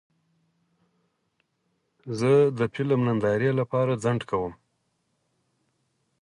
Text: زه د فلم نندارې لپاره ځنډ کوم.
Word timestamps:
زه 2.19 2.31
د 2.57 2.59
فلم 2.73 2.99
نندارې 3.07 3.49
لپاره 3.59 3.91
ځنډ 4.03 4.21
کوم. 4.29 4.53